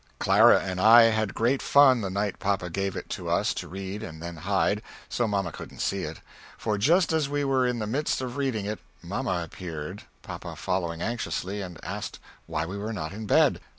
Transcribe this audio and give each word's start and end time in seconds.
Clara 0.17 0.59
and 0.61 0.81
I 0.81 1.03
had 1.11 1.35
great 1.35 1.61
fun 1.61 2.01
the 2.01 2.09
night 2.09 2.39
papa 2.39 2.71
gave 2.71 2.95
it 2.95 3.07
to 3.11 3.29
us 3.29 3.53
to 3.53 3.67
read 3.67 4.01
and 4.01 4.19
then 4.19 4.37
hide, 4.37 4.81
so 5.09 5.27
mamma 5.27 5.51
couldn't 5.51 5.77
see 5.77 6.01
it, 6.05 6.21
for 6.57 6.79
just 6.79 7.13
as 7.13 7.29
we 7.29 7.43
were 7.43 7.67
in 7.67 7.77
the 7.77 7.85
midst 7.85 8.19
of 8.19 8.35
reading 8.35 8.65
it 8.65 8.79
mamma 9.03 9.43
appeared, 9.45 10.01
papa 10.23 10.55
following 10.55 11.03
anxiously 11.03 11.61
and 11.61 11.79
asked 11.85 12.17
why 12.47 12.65
we 12.65 12.79
were 12.79 12.93
not 12.93 13.13
in 13.13 13.27
bed? 13.27 13.61